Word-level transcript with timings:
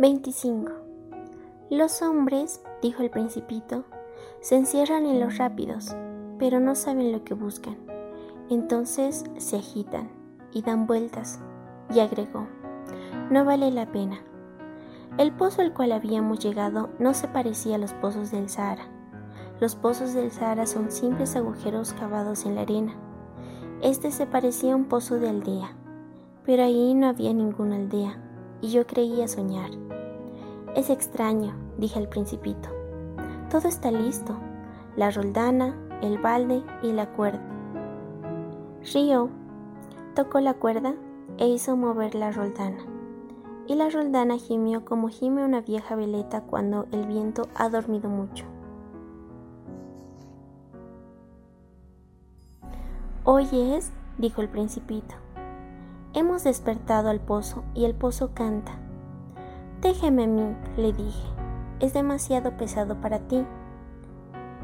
25. 0.00 0.72
Los 1.68 2.00
hombres, 2.00 2.62
dijo 2.80 3.02
el 3.02 3.10
principito, 3.10 3.84
se 4.40 4.56
encierran 4.56 5.04
en 5.04 5.20
los 5.20 5.36
rápidos, 5.36 5.94
pero 6.38 6.58
no 6.58 6.74
saben 6.74 7.12
lo 7.12 7.22
que 7.22 7.34
buscan. 7.34 7.76
Entonces 8.48 9.24
se 9.36 9.58
agitan 9.58 10.08
y 10.52 10.62
dan 10.62 10.86
vueltas, 10.86 11.38
y 11.94 12.00
agregó, 12.00 12.46
no 13.30 13.44
vale 13.44 13.70
la 13.72 13.92
pena. 13.92 14.22
El 15.18 15.32
pozo 15.32 15.60
al 15.60 15.74
cual 15.74 15.92
habíamos 15.92 16.38
llegado 16.38 16.88
no 16.98 17.12
se 17.12 17.28
parecía 17.28 17.74
a 17.74 17.78
los 17.78 17.92
pozos 17.92 18.30
del 18.30 18.48
Sahara. 18.48 18.88
Los 19.60 19.76
pozos 19.76 20.14
del 20.14 20.30
Sahara 20.30 20.64
son 20.64 20.90
simples 20.90 21.36
agujeros 21.36 21.92
cavados 21.92 22.46
en 22.46 22.54
la 22.54 22.62
arena. 22.62 22.94
Este 23.82 24.10
se 24.12 24.26
parecía 24.26 24.72
a 24.72 24.76
un 24.76 24.86
pozo 24.86 25.16
de 25.16 25.28
aldea, 25.28 25.76
pero 26.46 26.62
ahí 26.62 26.94
no 26.94 27.06
había 27.06 27.34
ninguna 27.34 27.76
aldea, 27.76 28.29
y 28.60 28.70
yo 28.70 28.86
creía 28.86 29.28
soñar. 29.28 29.70
Es 30.74 30.90
extraño, 30.90 31.54
dije 31.78 31.98
al 31.98 32.08
principito. 32.08 32.68
Todo 33.50 33.68
está 33.68 33.90
listo. 33.90 34.36
La 34.96 35.10
roldana, 35.10 35.74
el 36.02 36.18
balde 36.18 36.62
y 36.82 36.92
la 36.92 37.12
cuerda. 37.12 37.40
Río 38.92 39.28
tocó 40.14 40.40
la 40.40 40.54
cuerda 40.54 40.94
e 41.38 41.48
hizo 41.48 41.76
mover 41.76 42.14
la 42.14 42.32
roldana. 42.32 42.78
Y 43.66 43.74
la 43.74 43.88
roldana 43.88 44.36
gimió 44.38 44.84
como 44.84 45.08
gime 45.08 45.44
una 45.44 45.60
vieja 45.60 45.94
veleta 45.94 46.42
cuando 46.42 46.86
el 46.92 47.06
viento 47.06 47.48
ha 47.54 47.68
dormido 47.68 48.08
mucho. 48.08 48.44
Oyes, 53.24 53.92
dijo 54.18 54.40
el 54.40 54.48
principito. 54.48 55.14
Hemos 56.12 56.42
despertado 56.42 57.08
al 57.08 57.20
pozo 57.20 57.62
y 57.72 57.84
el 57.84 57.94
pozo 57.94 58.34
canta. 58.34 58.72
Déjeme 59.80 60.24
a 60.24 60.26
mí, 60.26 60.56
le 60.76 60.92
dije. 60.92 61.28
Es 61.78 61.94
demasiado 61.94 62.56
pesado 62.56 63.00
para 63.00 63.20
ti. 63.20 63.46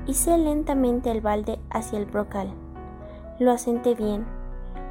Hice 0.08 0.36
lentamente 0.38 1.08
el 1.12 1.20
balde 1.20 1.60
hacia 1.70 2.00
el 2.00 2.06
brocal. 2.06 2.48
Lo 3.38 3.52
asenté 3.52 3.94
bien. 3.94 4.26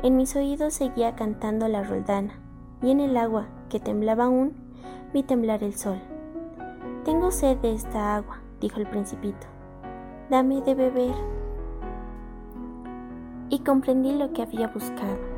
En 0.01 0.15
mis 0.15 0.33
oídos 0.37 0.73
seguía 0.73 1.15
cantando 1.15 1.67
la 1.67 1.83
roldana, 1.83 2.39
y 2.81 2.91
en 2.91 3.01
el 3.01 3.17
agua, 3.17 3.47
que 3.67 3.81
temblaba 3.81 4.25
aún, 4.25 4.53
vi 5.13 5.23
temblar 5.23 5.61
el 5.61 5.75
sol. 5.75 5.99
Tengo 7.03 7.31
sed 7.31 7.57
de 7.57 7.73
esta 7.73 8.15
agua, 8.15 8.39
dijo 8.61 8.79
el 8.79 8.87
principito. 8.87 9.45
Dame 10.29 10.61
de 10.61 10.73
beber. 10.73 11.15
Y 13.49 13.59
comprendí 13.59 14.13
lo 14.13 14.31
que 14.31 14.41
había 14.41 14.69
buscado. 14.69 15.34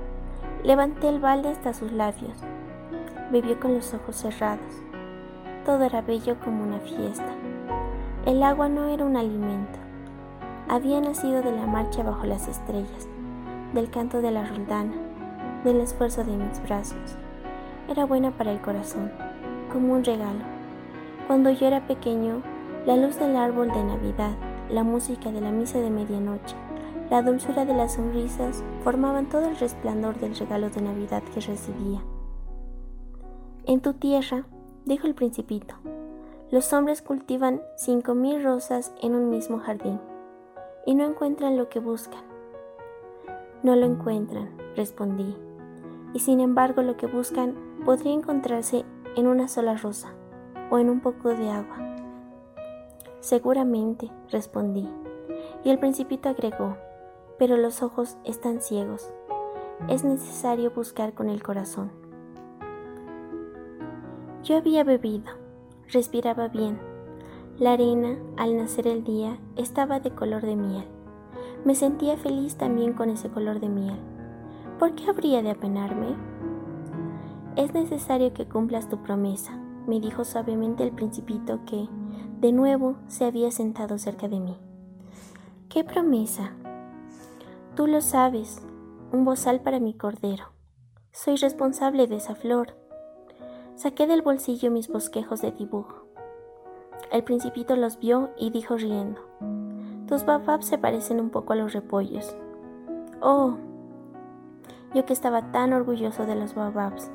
Levanté 0.67 1.07
el 1.07 1.19
balde 1.21 1.47
hasta 1.47 1.73
sus 1.73 1.93
labios 1.93 2.43
Bebió 3.31 3.57
con 3.57 3.73
los 3.73 3.93
ojos 3.93 4.17
cerrados. 4.17 4.83
Todo 5.65 5.85
era 5.85 6.01
bello 6.01 6.35
como 6.43 6.61
una 6.61 6.79
fiesta. 6.79 7.29
El 8.25 8.43
agua 8.43 8.67
no 8.67 8.89
era 8.89 9.05
un 9.05 9.15
alimento. 9.15 9.79
Había 10.67 10.99
nacido 10.99 11.41
de 11.41 11.53
la 11.53 11.65
marcha 11.65 12.03
bajo 12.03 12.25
las 12.25 12.49
estrellas, 12.49 13.07
del 13.73 13.89
canto 13.89 14.21
de 14.21 14.31
la 14.31 14.45
roldana, 14.45 14.91
del 15.63 15.79
esfuerzo 15.79 16.25
de 16.25 16.35
mis 16.35 16.61
brazos. 16.63 17.15
Era 17.87 18.05
buena 18.05 18.31
para 18.31 18.52
el 18.52 18.59
corazón, 18.59 19.09
como 19.71 19.93
un 19.93 20.03
regalo. 20.03 20.43
Cuando 21.27 21.49
yo 21.49 21.67
era 21.67 21.87
pequeño, 21.87 22.41
la 22.85 22.97
luz 22.97 23.17
del 23.17 23.37
árbol 23.37 23.69
de 23.69 23.85
Navidad, 23.85 24.35
la 24.69 24.83
música 24.83 25.31
de 25.31 25.39
la 25.39 25.52
misa 25.52 25.79
de 25.79 25.91
medianoche, 25.91 26.57
la 27.09 27.22
dulzura 27.22 27.66
de 27.66 27.73
las 27.73 27.94
sonrisas 27.94 28.63
formaban 28.83 29.30
todo 29.30 29.47
el 29.47 29.55
resplandor 29.58 30.19
del 30.19 30.36
regalo 30.36 30.69
de 30.69 30.81
Navidad 30.81 31.23
que 31.33 31.39
recibía. 31.39 32.03
En 33.65 33.81
tu 33.81 33.93
tierra, 33.93 34.45
dijo 34.86 35.08
el 35.08 35.15
principito, 35.15 35.76
los 36.52 36.71
hombres 36.73 37.02
cultivan 37.02 37.61
cinco 37.76 38.14
mil 38.14 38.43
rosas 38.43 38.93
en 39.02 39.15
un 39.15 39.30
mismo 39.30 39.59
jardín 39.59 39.99
y 40.86 40.95
no 40.95 41.05
encuentran 41.05 41.58
lo 41.58 41.70
que 41.70 41.80
buscan. 41.80 42.21
No 43.64 43.76
lo 43.76 43.86
encuentran, 43.86 44.49
respondí, 44.76 45.36
y 46.14 46.20
sin 46.20 46.39
embargo 46.39 46.81
lo 46.81 46.95
que 46.95 47.08
buscan 47.08 47.55
podría 47.83 48.14
encontrarse 48.14 48.86
en 49.15 49.27
una 49.27 49.48
sola 49.48 49.76
rosa 49.76 50.14
o 50.70 50.77
en 50.77 50.89
un 50.89 51.02
poco 51.02 51.30
de 51.30 51.49
agua. 51.49 51.95
Seguramente, 53.20 54.10
respondí, 54.30 54.87
y 55.64 55.70
el 55.70 55.80
principito 55.80 56.30
agregó, 56.30 56.77
pero 57.37 57.58
los 57.58 57.81
ojos 57.83 58.17
están 58.23 58.61
ciegos. 58.61 59.11
Es 59.89 60.03
necesario 60.03 60.71
buscar 60.71 61.14
con 61.14 61.30
el 61.30 61.43
corazón. 61.43 61.92
Yo 64.43 64.58
había 64.58 64.83
bebido, 64.83 65.31
respiraba 65.92 66.48
bien. 66.48 66.80
La 67.59 67.73
arena, 67.73 68.17
al 68.37 68.55
nacer 68.58 68.87
el 68.87 69.03
día, 69.03 69.39
estaba 69.55 69.99
de 69.99 70.11
color 70.11 70.42
de 70.43 70.55
miel. 70.55 70.86
Me 71.65 71.75
sentía 71.75 72.17
feliz 72.17 72.55
también 72.55 72.93
con 72.93 73.09
ese 73.09 73.30
color 73.30 73.59
de 73.59 73.69
miel. 73.69 73.98
¿Por 74.80 74.93
qué 74.95 75.09
habría 75.09 75.42
de 75.42 75.52
apenarme? 75.52 76.15
Es 77.55 77.73
necesario 77.73 78.33
que 78.33 78.48
cumplas 78.48 78.89
tu 78.89 79.02
promesa, 79.02 79.59
me 79.87 79.99
dijo 79.99 80.23
suavemente 80.23 80.83
el 80.83 80.92
principito 80.92 81.61
que, 81.65 81.89
de 82.39 82.52
nuevo, 82.52 82.95
se 83.08 83.25
había 83.25 83.49
sentado 83.49 83.98
cerca 83.98 84.27
de 84.27 84.39
mí. 84.39 84.58
¿Qué 85.67 85.83
promesa? 85.83 86.52
Tú 87.77 87.86
lo 87.86 88.02
sabes, 88.02 88.60
un 89.11 89.23
bozal 89.23 89.61
para 89.61 89.80
mi 89.80 89.93
cordero. 89.93 90.45
Soy 91.11 91.36
responsable 91.36 92.08
de 92.08 92.15
esa 92.15 92.33
flor 92.33 92.73
Saqué 93.76 94.08
del 94.08 94.23
bolsillo 94.23 94.71
mis 94.71 94.88
bosquejos 94.88 95.42
de 95.42 95.52
dibujo. 95.52 96.08
El 97.11 97.23
principito 97.23 97.76
los 97.76 97.99
vio 97.99 98.32
y 98.36 98.49
dijo 98.49 98.77
riendo, 98.77 99.21
Tus 100.08 100.26
bababs 100.26 100.66
se 100.66 100.80
parecen 100.80 101.20
un 101.20 101.30
poco 101.30 101.54
a 101.54 101.55
los 101.55 101.73
repollos. 101.73 102.36
Oh, 103.21 103.58
yo 104.95 105.05
que 105.05 105.14
estaba 105.14 105.52
tan 105.52 105.71
orgulloso 105.71 106.26
de 106.26 106.33
los 106.33 106.55
bababs. 106.55 107.11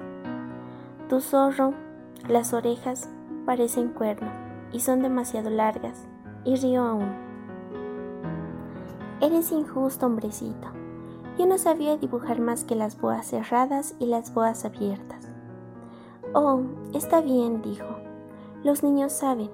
Tu 1.08 1.20
zorro, 1.20 1.74
las 2.28 2.54
orejas 2.54 3.10
parecen 3.46 3.88
cuernos 3.88 4.32
y 4.70 4.78
son 4.78 5.02
demasiado 5.02 5.50
largas, 5.50 6.06
y 6.44 6.54
río 6.54 6.84
aún. 6.84 7.31
Eres 9.22 9.52
injusto, 9.52 10.06
hombrecito. 10.06 10.66
Yo 11.38 11.46
no 11.46 11.56
sabía 11.56 11.96
dibujar 11.96 12.40
más 12.40 12.64
que 12.64 12.74
las 12.74 13.00
boas 13.00 13.24
cerradas 13.24 13.94
y 14.00 14.06
las 14.06 14.34
boas 14.34 14.64
abiertas. 14.64 15.28
Oh, 16.34 16.62
está 16.92 17.20
bien, 17.20 17.62
dijo. 17.62 17.86
Los 18.64 18.82
niños 18.82 19.12
saben. 19.12 19.48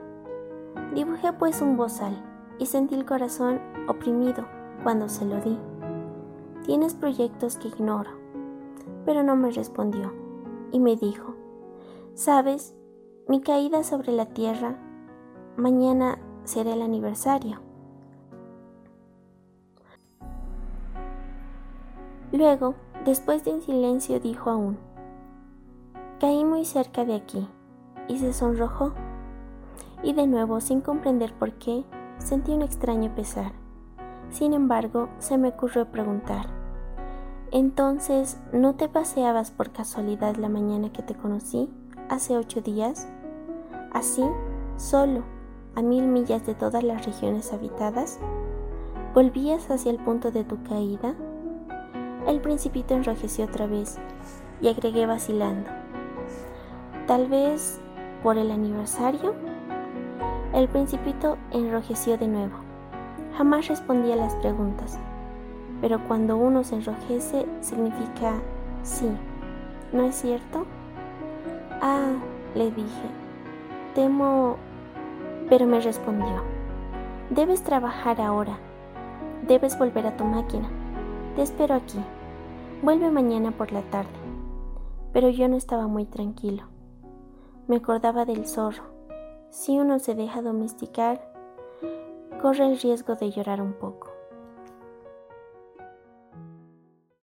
Dibujé 0.94 1.34
pues 1.34 1.60
un 1.60 1.76
bozal 1.76 2.16
y 2.58 2.64
sentí 2.64 2.94
el 2.94 3.04
corazón 3.04 3.60
oprimido 3.88 4.46
cuando 4.82 5.10
se 5.10 5.26
lo 5.26 5.38
di. 5.42 5.58
Tienes 6.64 6.94
proyectos 6.94 7.58
que 7.58 7.68
ignoro. 7.68 8.12
Pero 9.04 9.22
no 9.22 9.36
me 9.36 9.50
respondió 9.50 10.14
y 10.72 10.80
me 10.80 10.96
dijo, 10.96 11.34
sabes, 12.14 12.74
mi 13.28 13.42
caída 13.42 13.84
sobre 13.84 14.12
la 14.12 14.24
tierra, 14.24 14.78
mañana 15.58 16.18
será 16.44 16.72
el 16.72 16.80
aniversario. 16.80 17.67
Luego, 22.32 22.74
después 23.04 23.44
de 23.44 23.52
un 23.52 23.62
silencio, 23.62 24.20
dijo 24.20 24.50
aún, 24.50 24.78
Caí 26.20 26.44
muy 26.44 26.64
cerca 26.64 27.04
de 27.04 27.14
aquí 27.14 27.48
y 28.08 28.18
se 28.18 28.32
sonrojó. 28.32 28.92
Y 30.02 30.12
de 30.12 30.26
nuevo, 30.26 30.60
sin 30.60 30.80
comprender 30.80 31.32
por 31.34 31.52
qué, 31.54 31.84
sentí 32.18 32.52
un 32.52 32.62
extraño 32.62 33.14
pesar. 33.14 33.52
Sin 34.30 34.52
embargo, 34.52 35.08
se 35.18 35.38
me 35.38 35.48
ocurrió 35.48 35.90
preguntar, 35.90 36.46
entonces, 37.50 38.38
¿no 38.52 38.74
te 38.74 38.90
paseabas 38.90 39.50
por 39.50 39.70
casualidad 39.70 40.36
la 40.36 40.50
mañana 40.50 40.92
que 40.92 41.02
te 41.02 41.14
conocí, 41.14 41.70
hace 42.10 42.36
ocho 42.36 42.60
días? 42.60 43.08
Así, 43.90 44.22
solo, 44.76 45.22
a 45.74 45.80
mil 45.80 46.06
millas 46.06 46.44
de 46.44 46.54
todas 46.54 46.84
las 46.84 47.06
regiones 47.06 47.52
habitadas? 47.54 48.18
¿Volvías 49.14 49.70
hacia 49.70 49.90
el 49.90 49.98
punto 49.98 50.30
de 50.30 50.44
tu 50.44 50.62
caída? 50.62 51.14
El 52.28 52.42
principito 52.42 52.92
enrojeció 52.92 53.46
otra 53.46 53.66
vez 53.66 53.98
y 54.60 54.68
agregué 54.68 55.06
vacilando. 55.06 55.70
Tal 57.06 57.26
vez 57.26 57.80
por 58.22 58.36
el 58.36 58.50
aniversario. 58.50 59.34
El 60.52 60.68
principito 60.68 61.38
enrojeció 61.52 62.18
de 62.18 62.28
nuevo. 62.28 62.52
Jamás 63.38 63.68
respondía 63.68 64.12
a 64.12 64.18
las 64.18 64.34
preguntas, 64.36 64.98
pero 65.80 66.06
cuando 66.06 66.36
uno 66.36 66.64
se 66.64 66.74
enrojece 66.74 67.46
significa 67.62 68.34
sí, 68.82 69.08
¿no 69.94 70.02
es 70.02 70.16
cierto? 70.16 70.66
Ah, 71.80 72.12
le 72.54 72.70
dije, 72.72 73.08
temo... 73.94 74.56
Pero 75.48 75.66
me 75.66 75.80
respondió, 75.80 76.42
debes 77.30 77.62
trabajar 77.62 78.20
ahora, 78.20 78.58
debes 79.46 79.78
volver 79.78 80.06
a 80.06 80.14
tu 80.14 80.24
máquina, 80.24 80.68
te 81.36 81.42
espero 81.42 81.74
aquí, 81.74 81.98
vuelve 82.82 83.10
mañana 83.10 83.50
por 83.52 83.72
la 83.72 83.82
tarde. 83.90 84.10
Pero 85.12 85.28
yo 85.30 85.48
no 85.48 85.56
estaba 85.56 85.86
muy 85.88 86.04
tranquilo. 86.04 86.64
Me 87.66 87.76
acordaba 87.76 88.24
del 88.24 88.46
zorro. 88.46 88.84
Si 89.50 89.78
uno 89.78 89.98
se 89.98 90.14
deja 90.14 90.42
domesticar, 90.42 91.32
corre 92.40 92.66
el 92.66 92.78
riesgo 92.78 93.16
de 93.16 93.30
llorar 93.30 93.60
un 93.60 93.72
poco. 93.72 94.07